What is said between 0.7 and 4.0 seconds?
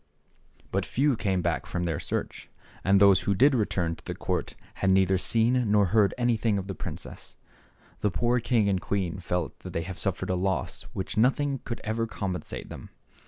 But few came back from their search, and those who did return